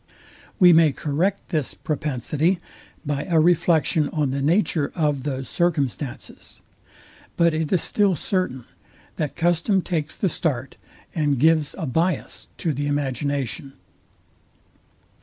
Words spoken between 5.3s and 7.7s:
circumstances: but